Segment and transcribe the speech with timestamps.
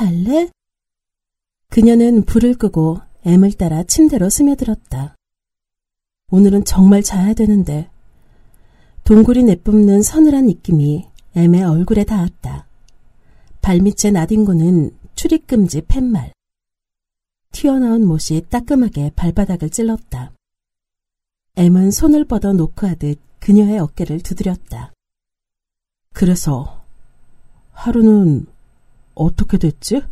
[0.00, 0.48] 잘래?
[1.68, 5.14] 그녀는 불을 끄고 M을 따라 침대로 스며들었다.
[6.30, 7.90] 오늘은 정말 자야 되는데
[9.04, 12.66] 동굴이 내뿜는 서늘한 입김이 M의 얼굴에 닿았다.
[13.60, 16.32] 발밑에 나뒹구는 출입금지 팻말.
[17.52, 20.32] 튀어나온 못이 따끔하게 발바닥을 찔렀다.
[21.56, 24.94] M은 손을 뻗어 노크하듯 그녀의 어깨를 두드렸다.
[26.14, 26.86] 그래서
[27.72, 28.46] 하루는
[29.14, 30.02] 어떻게 됐지?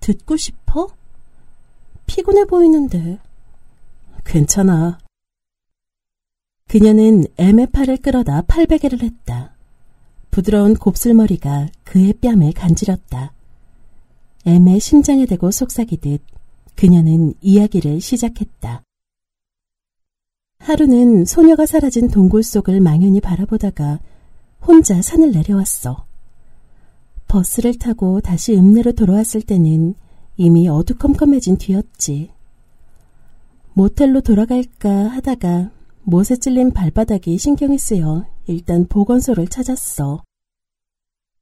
[0.00, 0.88] 듣고 싶어?
[2.06, 3.18] 피곤해 보이는데.
[4.24, 4.98] 괜찮아.
[6.68, 9.54] 그녀는 M의 팔을 끌어다 팔베개를 했다.
[10.30, 13.32] 부드러운 곱슬머리가 그의 뺨을 간지렸다.
[14.46, 16.22] M의 심장에 대고 속삭이듯
[16.74, 18.82] 그녀는 이야기를 시작했다.
[20.58, 23.98] 하루는 소녀가 사라진 동굴 속을 망연히 바라보다가
[24.62, 26.06] 혼자 산을 내려왔어.
[27.32, 29.94] 버스를 타고 다시 읍내로 돌아왔을 때는
[30.36, 32.30] 이미 어두컴컴해진 뒤였지.
[33.72, 35.70] 모텔로 돌아갈까 하다가
[36.02, 40.22] 못에 찔린 발바닥이 신경이 쓰여 일단 보건소를 찾았어.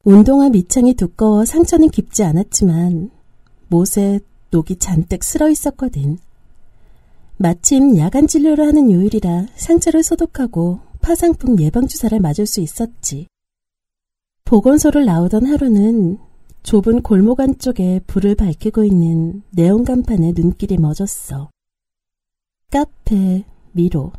[0.04, 3.10] 운동화 밑창이 두꺼워 상처는 깊지 않았지만
[3.66, 4.20] 못에
[4.52, 6.18] 녹이 잔뜩 쓸어 있었거든.
[7.36, 13.26] 마침 야간 진료를 하는 요일이라 상처를 소독하고 파상풍 예방 주사를 맞을 수 있었지.
[14.50, 16.18] 보건소를 나오던 하루는
[16.64, 21.50] 좁은 골목 안쪽에 불을 밝히고 있는 네온 간판에 눈길이 멎었어.
[22.68, 24.10] 카페, 미로.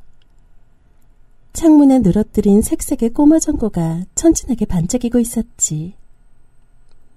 [1.52, 5.96] 창문에 늘어뜨린 색색의 꼬마 전구가 천진하게 반짝이고 있었지.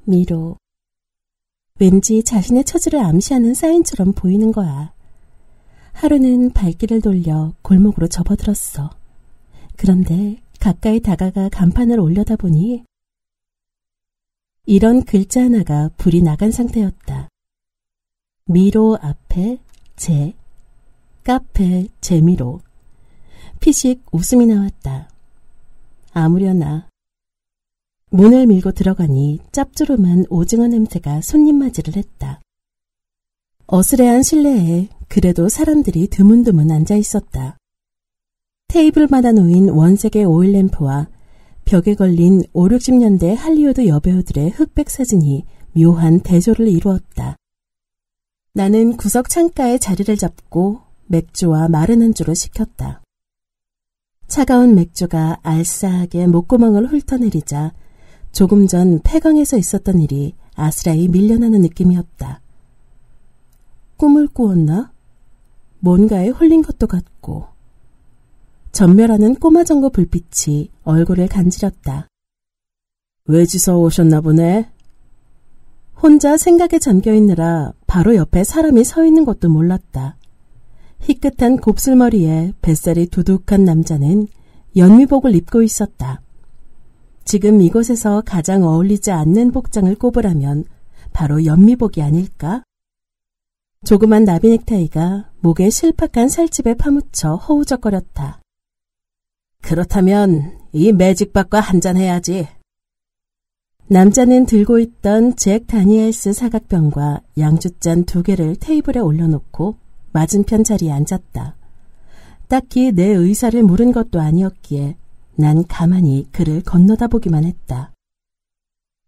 [0.03, 0.57] 미로.
[1.79, 4.93] 왠지 자신의 처지를 암시하는 사인처럼 보이는 거야.
[5.93, 8.91] 하루는 발길을 돌려 골목으로 접어들었어.
[9.77, 12.83] 그런데 가까이 다가가 간판을 올려다 보니
[14.67, 17.29] 이런 글자 하나가 불이 나간 상태였다.
[18.47, 19.59] 미로 앞에
[19.97, 20.35] 제,
[21.23, 22.61] 카페 재미로.
[23.61, 25.11] 피식 웃음이 나왔다.
[26.13, 26.89] 아무려나.
[28.11, 32.41] 문을 밀고 들어가니 짭조름한 오징어 냄새가 손님 맞이를 했다.
[33.67, 37.59] 어스레한 실내에 그래도 사람들이 드문드문 앉아 있었다.
[38.69, 41.09] 테이블마다 놓인 원색의 오일램프와
[41.65, 47.37] 벽에 걸린 5, 60년대 할리우드 여배우들의 흑백 사진이 묘한 대조를 이루었다.
[48.53, 53.03] 나는 구석 창가에 자리를 잡고 맥주와 마른 안주를 시켰다.
[54.27, 57.73] 차가운 맥주가 알싸하게 목구멍을 훑어내리자
[58.33, 62.41] 조금 전 폐광에서 있었던 일이 아스라이 밀려나는 느낌이었다.
[63.97, 64.93] 꿈을 꾸었나?
[65.81, 67.54] 뭔가에 홀린 것도 같고
[68.75, 72.09] 전멸하는 꼬마정거 불빛이 얼굴을 간지렸다.
[73.27, 74.69] 외지서 오셨나 보네.
[76.03, 80.17] 혼자 생각에 잠겨 있느라 바로 옆에 사람이 서 있는 것도 몰랐다.
[81.03, 84.27] 희끗한 곱슬머리에 뱃살이 두둑한 남자는
[84.77, 86.21] 연미복을 입고 있었다.
[87.25, 90.65] 지금 이곳에서 가장 어울리지 않는 복장을 꼽으라면
[91.13, 92.65] 바로 연미복이 아닐까?
[93.85, 98.41] 조그만 나비 넥타이가 목에 실팍한 살집에 파묻혀 허우적거렸다.
[99.65, 102.47] 그렇다면 이 매직박과 한잔해야지.
[103.87, 109.77] 남자는 들고 있던 잭 다니엘스 사각병과 양주잔 두 개를 테이블에 올려놓고
[110.13, 111.57] 맞은편 자리에 앉았다.
[112.49, 114.97] 딱히 내 의사를 물은 것도 아니었기에
[115.37, 117.93] 난 가만히 그를 건너다 보기만 했다.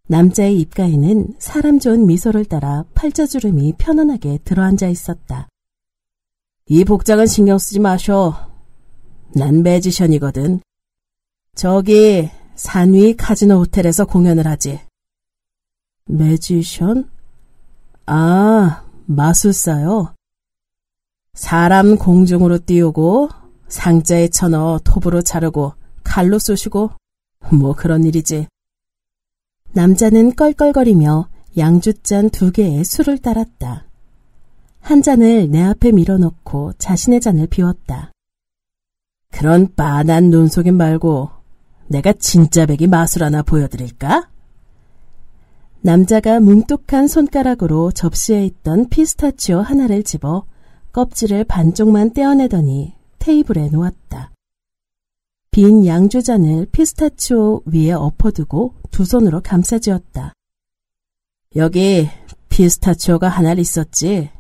[0.09, 5.49] 남자의 입가에는 사람 좋은 미소를 따라 팔자주름이 편안하게 들어앉아 있었다.
[6.69, 8.56] 이 복장은 신경 쓰지 마쇼.
[9.37, 10.61] 난 매지션이거든.
[11.55, 14.81] 저기 산 위 카지노 호텔에서 공연을 하지.
[16.07, 17.11] 매지션?
[18.07, 20.15] 아, 마술사요.
[21.35, 23.29] 사람 공중으로 띄우고
[23.69, 26.93] 상자에 쳐넣어 톱으로 자르고 칼로 쏘시고
[27.53, 28.47] 뭐 그런 일이지.
[29.75, 31.29] 남자는 껄껄거리며
[31.59, 33.85] 양주잔 두 개에 술을 따랐다.
[34.81, 38.13] 한 잔을 내 앞에 밀어넣고 자신의 잔을 비웠다.
[39.33, 41.31] 그런 빤한 눈속임 말고
[41.89, 44.29] 내가 진짜 백이 마술 하나 보여드릴까?
[45.81, 50.45] 남자가 뭉뚝한 손가락으로 접시에 있던 피스타치오 하나를 집어
[50.93, 54.33] 껍질을 반쪽만 떼어내더니 테이블에 놓았다.
[55.51, 60.33] 빈 양주잔을 피스타치오 위에 엎어두고 두 손으로 감싸지었다.
[61.55, 62.09] 여기
[62.49, 64.31] 피스타치오가 하나 있었지?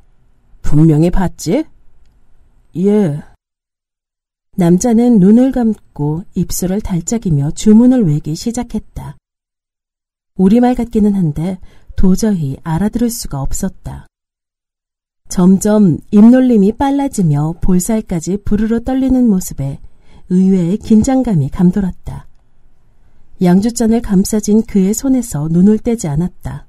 [0.62, 1.64] 분명히 봤지?
[2.76, 3.22] 예.
[4.58, 9.18] 남자는 눈을 감고 입술을 달짝이며 주문을 외기 시작했다.
[10.36, 11.58] 우리말 같기는 한데
[11.94, 14.06] 도저히 알아들을 수가 없었다.
[15.28, 19.78] 점점 입놀림이 빨라지며 볼살까지 부르르 떨리는 모습에
[20.30, 22.26] 의외의 긴장감이 감돌았다.
[23.42, 26.66] 양주잔을 감싸진 그의 손에서 눈을 떼지 않았다.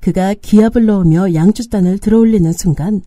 [0.00, 3.02] 그가 기압을 넣으며 양주잔을 들어올리는 순간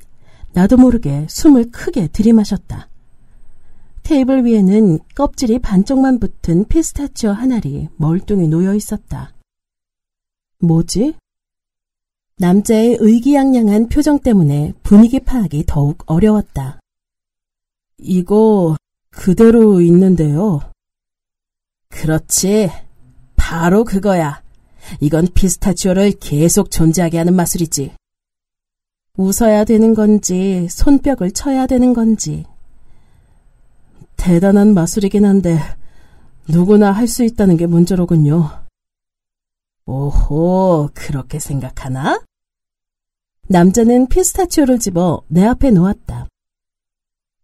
[0.53, 2.88] 나도 모르게 숨을 크게 들이마셨다.
[4.10, 9.36] 테이블 위에는 껍질이 반쪽만 붙은 피스타치오 한 알이 멀뚱히 놓여 있었다.
[10.58, 11.14] 뭐지?
[12.40, 16.80] 남자의 의기양양한 표정 때문에 분위기 파악이 더욱 어려웠다.
[18.00, 18.76] 이거
[19.12, 20.60] 그대로 있는데요.
[21.90, 22.72] 그렇지.
[23.36, 24.42] 바로 그거야.
[25.02, 27.94] 이건 피스타치오를 계속 존재하게 하는 마술이지.
[29.18, 32.48] 웃어야 되는 건지, 손뼉을 쳐야 되는 건지.
[34.19, 35.57] 대단한 마술이긴 한데,
[36.48, 38.50] 누구나 할 수 있다는 게 문제로군요.
[39.86, 42.21] 오호, 그렇게 생각하나?
[43.48, 46.27] 남자는 피스타치오를 집어 내 앞에 놓았다.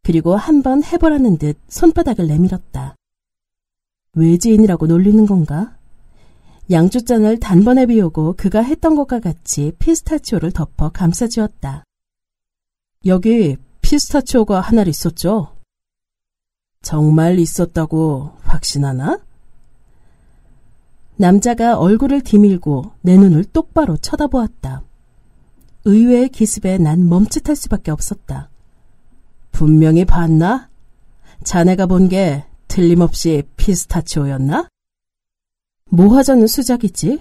[0.04, 2.96] 그리고 한 번 해보라는 듯 손바닥을 내밀었다.
[4.14, 5.76] 외지인이라고 놀리는 건가?
[6.70, 11.84] 양주잔을 단번에 비우고 그가 했던 것과 같이 피스타치오를 덮어 감싸주었다.
[13.06, 15.55] 여기 피스타치오가 하나 있었죠?
[16.86, 19.18] 정말 있었다고 확신하나?
[21.16, 24.84] 남자가 얼굴을 디밀고 내 눈을 똑바로 쳐다보았다.
[25.86, 28.52] 의외의 기습에 난 멈칫할 수밖에 없었다.
[29.52, 30.70] 분명히 봤나?
[31.44, 34.68] 자네가 본 게 틀림없이 피스타치오였나?
[35.90, 37.20] 뭐 하자는 수작이지?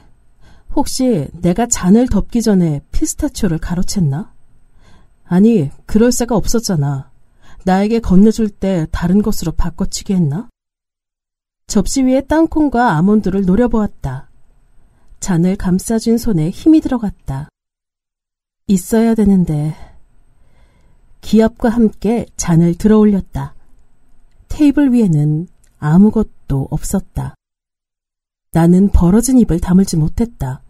[0.77, 4.29] 혹시 내가 잔을 덮기 전에 피스타치오를 가로챘나?
[5.25, 7.14] 아니, 그럴 새가 없었잖아.
[7.65, 10.49] 나에게 건네줄 때 다른 것으로 바꿔치기 했나?
[11.67, 14.31] 접시 위에 땅콩과 아몬드를 노려보았다.
[15.21, 17.49] 잔을 감싸준 손에 힘이 들어갔다.
[18.67, 19.75] 있어야 되는데
[21.23, 23.55] 기압과 함께 잔을 들어 올렸다.
[24.49, 27.35] 테이블 위에는 아무것도 없었다.
[28.53, 30.63] 나는 벌어진 입을 다물지 못했다.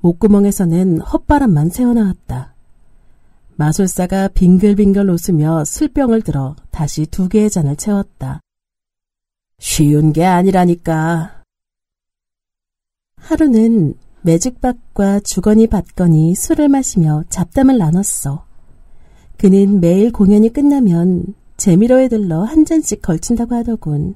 [0.00, 2.51] 목구멍에서는 헛바람만 새어나왔다.
[3.56, 8.40] 마술사가 빙글빙글 웃으며 술병을 들어 다시 두 개의 잔을 채웠다.
[9.58, 11.42] 쉬운 게 아니라니까.
[13.16, 18.44] 하루는 매직박과 주거니 받거니 술을 마시며 잡담을 나눴어.
[19.36, 24.14] 그는 매일 공연이 끝나면 재미로에 들러 한 잔씩 걸친다고 하더군.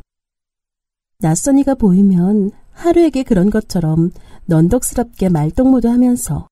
[1.18, 4.10] 낯선이가 보이면 하루에게 그런 것처럼
[4.46, 6.48] 넌덕스럽게 말동무도 하면서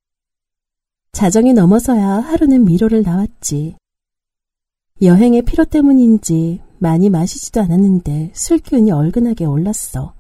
[1.15, 3.77] 자정이 넘어서야 하루는 미로를 나왔지.
[5.01, 10.13] 여행의 피로 때문인지 많이 마시지도 않았는데 술 기운이 얼근하게 올랐어.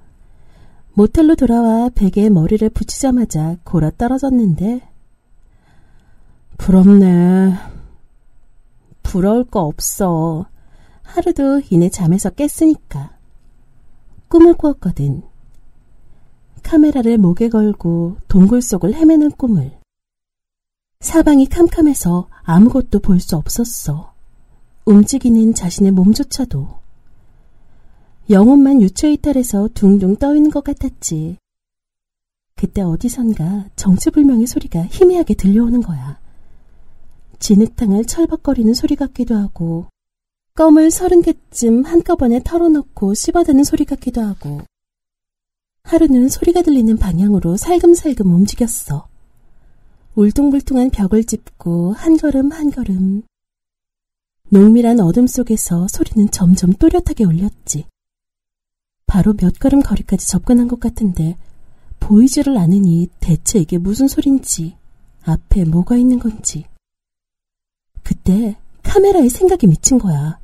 [0.92, 4.82] 모텔로 돌아와 베개에 머리를 붙이자마자 골아 떨어졌는데
[6.58, 7.54] 부럽네.
[9.02, 10.46] 부러울 거 없어.
[11.02, 13.16] 하루도 이내 잠에서 깼으니까.
[14.28, 15.22] 꿈을 꾸었거든.
[16.62, 19.83] 카메라를 목에 걸고 동굴 속을 헤매는 꿈을.
[21.04, 24.14] 사방이 캄캄해서 아무것도 볼 수 없었어.
[24.86, 26.66] 움직이는 자신의 몸조차도.
[28.30, 31.36] 영혼만 유체 이탈해서 둥둥 떠있는 것 같았지.
[32.56, 36.18] 그때 어디선가 정체불명의 소리가 희미하게 들려오는 거야.
[37.38, 39.86] 진흙탕을 철벅거리는 소리 같기도 하고
[40.54, 44.62] 껌을 서른 개쯤 한꺼번에 털어놓고 씹어대는 소리 같기도 하고
[45.82, 49.08] 하루는 소리가 들리는 방향으로 살금살금 움직였어.
[50.16, 53.22] 울퉁불퉁한 벽을 짚고 한 걸음 한 걸음
[54.48, 57.86] 농밀한 어둠 속에서 소리는 점점 또렷하게 울렸지.
[59.06, 61.36] 바로 몇 걸음 거리까지 접근한 것 같은데
[61.98, 64.76] 보이지를 않으니 대체 이게 무슨 소린지
[65.24, 66.64] 앞에 뭐가 있는 건지.
[68.04, 70.38] 그때 카메라에 생각이 미친 거야.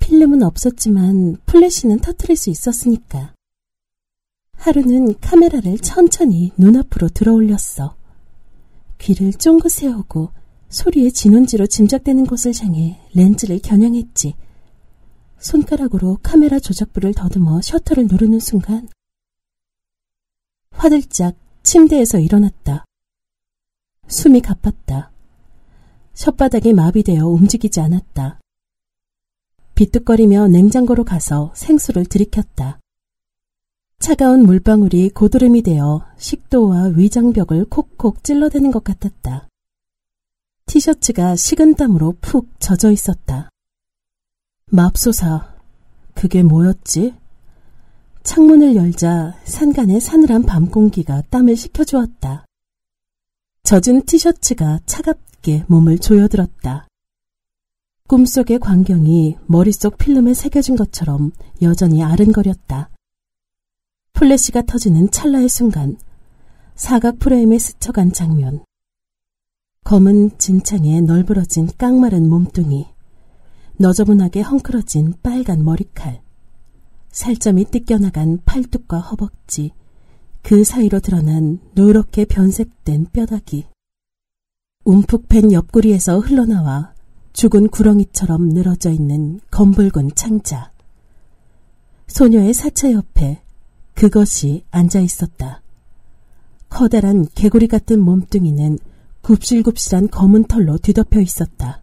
[0.00, 3.32] 필름은 없었지만 플래시는 터트릴 수 있었으니까.
[4.56, 7.94] 하루는 카메라를 천천히 눈앞으로 들어 올렸어.
[8.98, 10.32] 귀를 쫑긋 세우고
[10.68, 14.34] 소리의 진원지로 짐작되는 곳을 향해 렌즈를 겨냥했지.
[15.38, 18.88] 손가락으로 카메라 조작부를 더듬어 셔터를 누르는 순간
[20.70, 22.84] 화들짝 침대에서 일어났다.
[24.08, 25.08] 숨이 가팠다.
[26.14, 28.40] 혓바닥이 마비되어 움직이지 않았다.
[29.74, 32.80] 비뚝거리며 냉장고로 가서 생수를 들이켰다.
[33.98, 39.48] 차가운 물방울이 고드름이 되어 식도와 위장벽을 콕콕 찔러대는 것 같았다.
[40.66, 43.48] 티셔츠가 식은땀으로 푹 젖어 있었다.
[44.70, 45.54] 맙소사,
[46.14, 47.14] 그게 뭐였지?
[48.22, 52.44] 창문을 열자 산간의 사늘한 밤 공기가 땀을 식혀주었다.
[53.62, 56.88] 젖은 티셔츠가 차갑게 몸을 조여들었다.
[58.08, 62.90] 꿈속의 광경이 머릿속 필름에 새겨진 것처럼 여전히 아른거렸다.
[64.16, 65.98] 플래시가 터지는 찰나의 순간
[66.74, 68.64] 사각 프레임에 스쳐간 장면.
[69.84, 72.86] 검은 진창에 널브러진 깡마른 몸뚱이,
[73.76, 76.22] 너저분하게 헝클어진 빨간 머리칼,
[77.10, 79.72] 살점이 뜯겨나간 팔뚝과 허벅지,
[80.42, 83.66] 그 사이로 드러난 누렇게 변색된 뼈다귀.
[84.86, 86.94] 움푹 팬 옆구리에서 흘러나와
[87.34, 90.72] 죽은 구렁이처럼 늘어져 있는 검붉은 창자.
[92.06, 93.42] 소녀의 사체 옆에
[93.96, 95.62] 그것이 앉아 있었다.
[96.68, 98.78] 커다란 개구리 같은 몸뚱이는
[99.22, 101.80] 굽실굽실한 검은 털로 뒤덮여 있었다.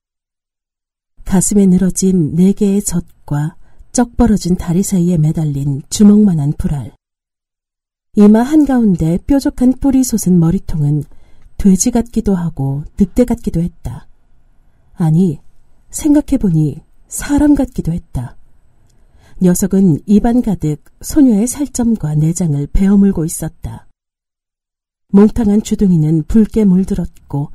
[1.26, 3.56] 가슴에 늘어진 네 개의 젖과
[3.92, 6.96] 쩍 벌어진 다리 사이에 매달린 주먹만한 불알.
[8.16, 11.04] 이마 한가운데 뾰족한 뿌리 솟은 머리통은
[11.58, 14.08] 돼지 같기도 하고 늑대 같기도 했다.
[14.94, 15.40] 아니,
[15.90, 18.38] 생각해보니 사람 같기도 했다.
[19.44, 23.90] 녀석은 입안 가득 소녀의 살점과 내장을 베어물고 있었다.
[25.10, 27.52] 몽탕한 주둥이는 붉게 물들었고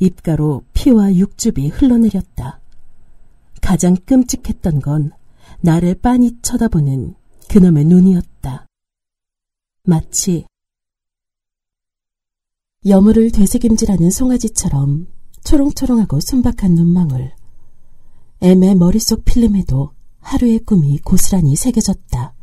[0.00, 2.60] 입가로 피와 육즙이 흘러내렸다.
[3.62, 5.12] 가장 끔찍했던 건
[5.62, 7.14] 나를 빤히 쳐다보는
[7.48, 8.66] 그놈의 눈이었다.
[9.84, 10.44] 마치
[12.84, 15.06] 여물을 되새김질하는 송아지처럼
[15.44, 17.32] 초롱초롱하고 순박한 눈망울.
[18.42, 22.34] 애매 머릿속 필름에도 하루의 꿈이 고스란히 새겨졌다.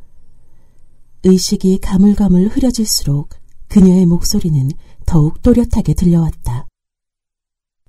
[1.23, 3.29] 의식이 가물가물 흐려질수록
[3.67, 4.69] 그녀의 목소리는
[5.05, 6.67] 더욱 또렷하게 들려왔다.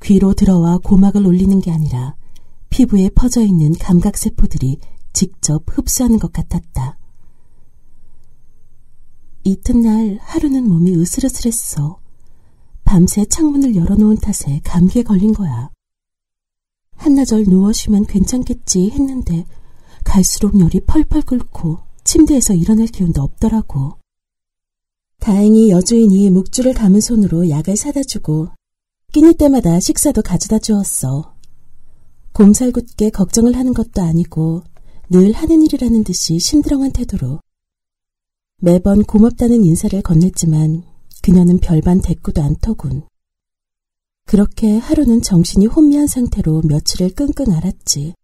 [0.03, 2.17] 귀로 들어와 고막을 올리는 게 아니라
[2.71, 4.79] 피부에 퍼져 있는 감각세포들이
[5.13, 6.99] 직접 흡수하는 것 같았다.
[9.45, 11.99] 이튿날 하루는 몸이 으슬으슬했어.
[12.85, 15.71] 밤새 창문을 열어놓은 탓에 감기에 걸린 거야.
[16.97, 19.47] 한나절 누워 쉬면 괜찮겠지 했는데
[20.09, 23.99] 갈수록 열이 펄펄 끓고 침대에서 일어날 기운도 없더라고.
[25.21, 28.49] 다행히 여주인이 묵주를 감은 손으로 약을 사다 주고
[29.13, 31.35] 끼니 때마다 식사도 가져다 주었어.
[32.33, 34.63] 곰살궂게 걱정을 하는 것도 아니고
[35.11, 37.41] 늘 하는 일이라는 듯이 심드렁한 태도로
[38.61, 40.85] 매번 고맙다는 인사를 건넸지만
[41.23, 43.07] 그녀는 별반 대꾸도 않더군.
[44.25, 48.15] 그렇게 하루는 정신이 혼미한 상태로 며칠을 끙끙 앓았지.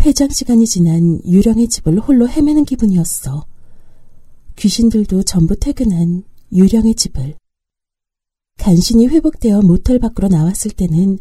[0.00, 3.44] 폐장 시간이 지난 유령의 집을 홀로 헤매는 기분이었어.
[4.56, 6.22] 귀신들도 전부 퇴근한
[6.54, 7.36] 유령의 집을.
[8.56, 11.18] 간신히 회복되어 모텔 밖으로 나왔을 때는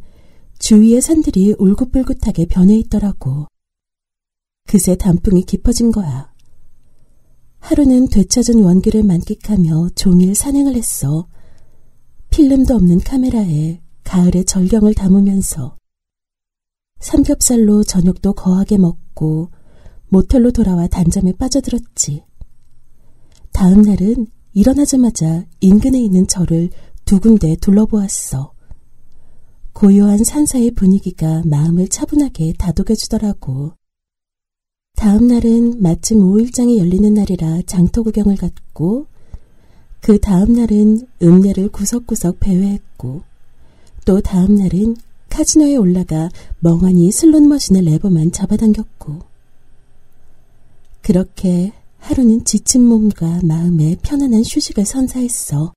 [0.59, 3.47] 주위의 산들이 울긋불긋하게 변해 있더라고.
[4.65, 6.31] 그새 단풍이 깊어진 거야.
[7.59, 11.27] 하루는 되찾은 원기를 만끽하며 종일 산행을 했어.
[12.29, 15.78] 필름도 없는 카메라에 가을의 절경을 담으면서
[16.99, 19.49] 삼겹살로 저녁도 거하게 먹고
[20.09, 22.23] 모텔로 돌아와 단잠에 빠져들었지.
[23.51, 26.69] 다음 날은 일어나자마자 인근에 있는 절을
[27.05, 28.53] 두 군데 둘러보았어.
[29.73, 33.73] 고요한 산사의 분위기가 마음을 차분하게 다독여주더라고.
[34.95, 39.07] 다음 날은 마침 5일장이 열리는 날이라 장터 구경을 갔고,
[40.01, 43.21] 그 다음 날은 읍내를 구석구석 배회했고,
[44.05, 44.97] 또 다음 날은
[45.29, 49.19] 카지노에 올라가 멍하니 슬롯머신의 레버만 잡아당겼고,
[51.01, 55.73] 그렇게 하루는 지친 몸과 마음에 편안한 휴식을 선사했어.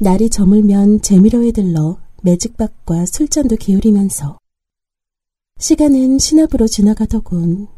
[0.00, 4.38] 날이 저물면 재미로에 들러 매직박과 술잔도 기울이면서
[5.58, 7.68] 시간은 신압으로 지나가더군.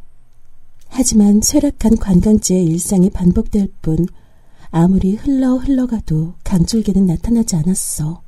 [0.88, 4.06] 하지만 쇠락한 관광지의 일상이 반복될 뿐
[4.70, 8.23] 아무리 흘러 흘러가도 강줄기는 나타나지 않았어.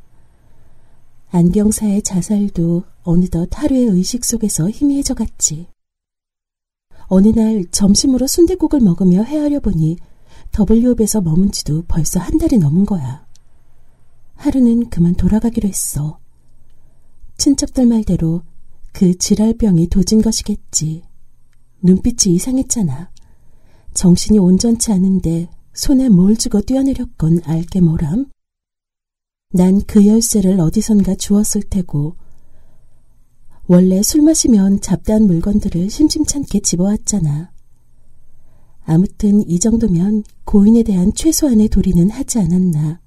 [1.30, 5.66] 안경사의 자살도 어느덧 하루의 의식 속에서 희미해져 갔지.
[7.08, 9.96] 어느 날 점심으로 순대국을 먹으며 헤아려 보니
[10.52, 13.26] 더블유업에서 머문 지도 벌써 한 달이 넘은 거야.
[14.34, 16.18] 하루는 그만 돌아가기로 했어.
[17.38, 18.42] 친척들 말대로
[18.92, 21.02] 그 지랄병이 도진 것이겠지.
[21.82, 23.10] 눈빛이 이상했잖아.
[23.94, 28.26] 정신이 온전치 않은데 손에 뭘 쥐고 뛰어내렸건 알게 뭐람?
[29.52, 32.16] 난 그 열쇠를 어디선가 주었을 테고
[33.68, 37.52] 원래 술 마시면 잡다한 물건들을 심심찮게 집어왔잖아.
[38.84, 43.00] 아무튼 이 정도면 고인에 대한 최소한의 도리는 하지 않았나.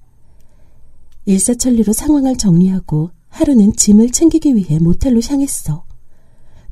[1.24, 5.84] 일사천리로 상황을 정리하고 하루는 짐을 챙기기 위해 모텔로 향했어.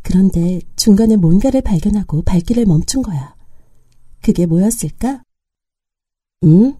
[0.02, 3.34] 그런데 중간에 뭔가를 발견하고 발길을 멈춘 거야.
[4.20, 5.22] 그게 뭐였을까?
[6.44, 6.76] 응?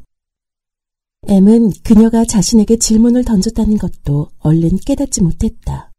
[1.30, 5.92] M은 그녀가 자신에게 질문을 던졌다는 것도 얼른 깨닫지 못했다.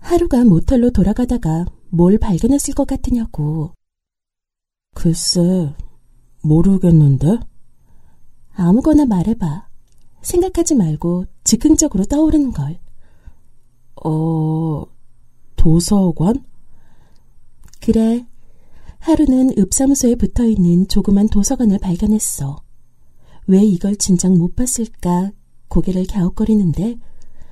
[0.00, 3.72] 하루가 모텔로 돌아가다가 뭘 발견했을 것 같으냐고.
[4.94, 5.74] 글쎄,
[6.42, 7.38] 모르겠는데?
[8.52, 9.66] 아무거나 말해봐.
[10.20, 12.78] 생각하지 말고 즉흥적으로 떠오르는 걸.
[14.04, 14.84] 어,
[15.56, 16.44] 도서관?
[17.80, 18.26] 그래.
[18.98, 22.62] 하루는 읍사무소에 붙어 있는 조그만 도서관을 발견했어.
[23.46, 25.32] 왜 이걸 진작 못 봤을까
[25.68, 26.96] 고개를 갸웃거리는데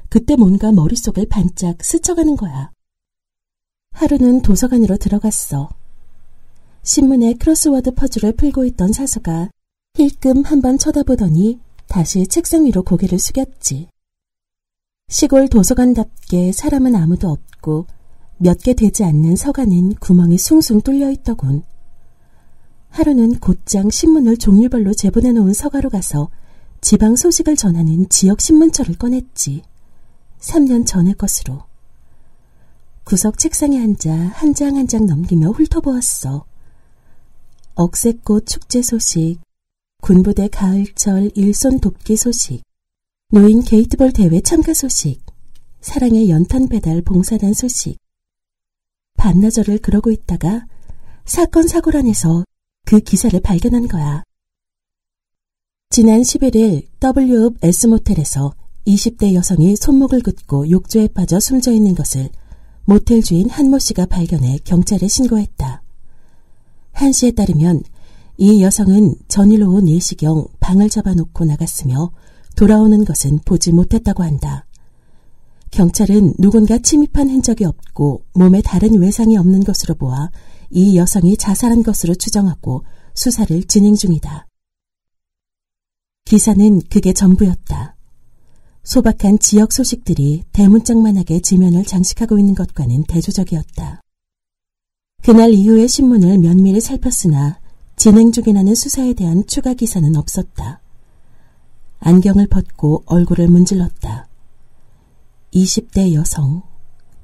[0.08, 2.70] 그때 뭔가 머릿속을 반짝 스쳐가는 거야.
[3.92, 5.68] 하루는 도서관으로 들어갔어.
[6.82, 9.50] 신문에 크로스워드 퍼즐을 풀고 있던 사서가
[9.96, 13.88] 힐끔 한번 쳐다보더니 다시 책상 위로 고개를 숙였지.
[15.08, 17.86] 시골 도서관답게 사람은 아무도 없고
[18.38, 21.62] 몇 개 되지 않는 서가는 구멍이 숭숭 뚫려 있더군.
[22.90, 26.30] 하루는 곧장 신문을 종류별로 재본해 놓은 서가로 가서
[26.80, 29.62] 지방 소식을 전하는 지역 신문처를 꺼냈지.
[30.40, 31.64] 3년 전의 것으로.
[33.04, 36.44] 구석 책상에 앉아 한장 한장 넘기며 훑어보았어.
[37.74, 39.38] 억새꽃 축제 소식,
[40.02, 42.62] 군부대 가을철 일손 돕기 소식,
[43.32, 45.24] 노인 게이트볼 대회 참가 소식,
[45.80, 47.96] 사랑의 연탄 배달 봉사단 소식.
[49.16, 50.66] 반나절을 그러고 있다가
[51.24, 52.44] 사건 사고란에서
[52.90, 54.24] 그 기사를 발견한 거야.
[55.90, 58.52] 지난 11일 W읍 S모텔에서
[58.84, 62.30] 20대 여성이 손목을 긋고 욕조에 빠져 숨져 있는 것을
[62.86, 65.84] 모텔 주인 한모 씨가 발견해 경찰에 신고했다.
[66.90, 67.84] 한 씨에 따르면
[68.38, 72.10] 이 여성은 전일 오후 4시경 방을 잡아놓고 나갔으며
[72.56, 74.66] 돌아오는 것은 보지 못했다고 한다.
[75.70, 80.30] 경찰은 누군가 침입한 흔적이 없고 몸에 다른 외상이 없는 것으로 보아
[80.70, 82.84] 이 여성이 자살한 것으로 추정하고
[83.14, 84.46] 수사를 진행 중이다.
[86.24, 87.96] 기사는 그게 전부였다.
[88.84, 94.00] 소박한 지역 소식들이 대문짝만하게 지면을 장식하고 있는 것과는 대조적이었다.
[95.22, 97.60] 그날 이후의 신문을 면밀히 살폈으나
[97.96, 100.80] 진행 중이라는 수사에 대한 추가 기사는 없었다.
[101.98, 104.28] 안경을 벗고 얼굴을 문질렀다.
[105.52, 106.62] 20대 여성,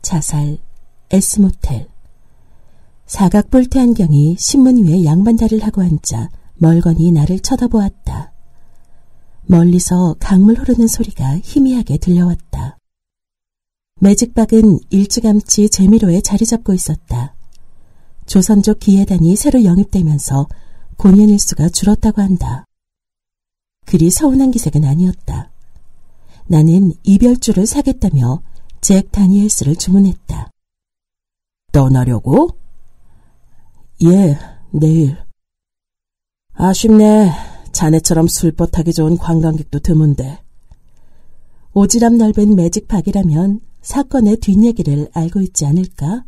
[0.03, 0.59] 자살,
[1.11, 1.89] S모텔.
[3.07, 8.33] 사각 볼트 안경이 신문 위에 양반다리를 하고 앉아 멀거니 나를 쳐다보았다.
[9.47, 12.79] 멀리서 강물 흐르는 소리가 희미하게 들려왔다.
[14.01, 17.37] 매직박은 일찌감치 재미로에 자리 잡고 있었다.
[18.27, 20.49] 조선족 기예단이 새로 영입되면서
[20.97, 22.65] 공연 일수가 줄었다고 한다.
[23.85, 25.53] 그리 서운한 기색은 아니었다.
[26.49, 28.43] 나는 이별주를 사겠다며
[28.81, 30.51] 잭 다니엘스를 주문했다.
[31.71, 32.66] 떠나려고?
[34.05, 34.39] 예,
[34.73, 35.17] 내일.
[36.53, 37.31] 아쉽네.
[37.73, 40.43] 자네처럼 술벗하기 좋은 관광객도 드문데.
[41.73, 46.25] 오지랖 넓은 매직박이라면 사건의 뒷얘기를 알고 있지 않을까?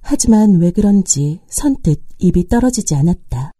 [0.00, 3.52] 하지만 왜 그런지 선뜻 입이 떨어지지 않았다.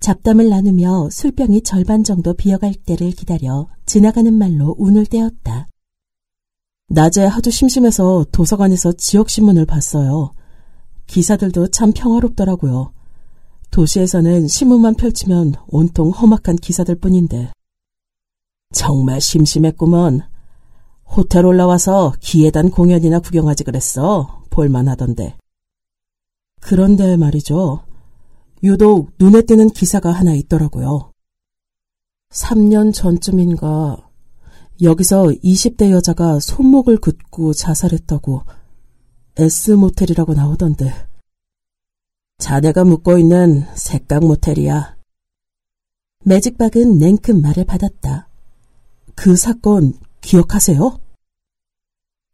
[0.00, 5.68] 잡담을 나누며 술병이 절반 정도 비어갈 때를 기다려 지나가는 말로 운을 떼었다.
[6.88, 10.32] 낮에 하도 심심해서 도서관에서 지역신문을 봤어요.
[11.06, 12.92] 기사들도 참 평화롭더라고요.
[13.70, 17.52] 도시에서는 신문만 펼치면 온통 험악한 기사들 뿐인데.
[18.72, 20.22] 정말 심심했구먼.
[21.04, 24.42] 호텔 올라와서 기예단 공연이나 구경하지 그랬어.
[24.50, 25.36] 볼만하던데.
[26.60, 27.84] 그런데 말이죠.
[28.62, 31.10] 유독 눈에 띄는 기사가 하나 있더라고요.
[32.30, 34.08] 3년 전쯤인가
[34.82, 38.42] 여기서 20대 여자가 손목을 긋고 자살했다고
[39.36, 40.94] S 모텔이라고 나오던데.
[42.38, 44.96] 자네가 묵고 있는 색각 모텔이야.
[46.24, 48.28] 매직박은 냉큼 말을 받았다.
[49.14, 51.00] 그 사건 기억하세요?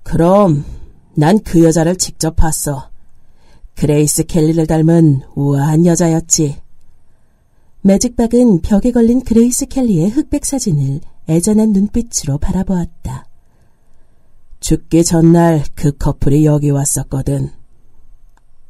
[0.02, 0.64] 그럼
[1.14, 2.90] 난 그 여자를 직접 봤어.
[3.76, 6.60] 그레이스 켈리를 닮은 우아한 여자였지.
[7.82, 13.26] 매직박은 벽에 걸린 그레이스 켈리의 흑백 사진을 애잔한 눈빛으로 바라보았다.
[14.61, 17.51] 죽기 전날 그 커플이 여기 왔었거든.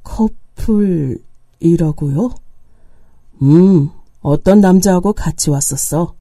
[0.05, 1.19] 커플이라고요?
[3.43, 6.15] 음, 어떤 남자하고 같이 왔었어.